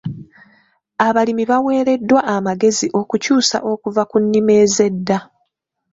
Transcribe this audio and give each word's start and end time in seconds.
Abalimi 1.07 1.43
baaweereddwa 1.49 2.19
amagezi 2.35 2.85
okukyusa 2.99 3.57
okuva 3.71 4.01
ku 4.09 4.17
nnima 4.23 4.51
ez'edda. 4.63 5.17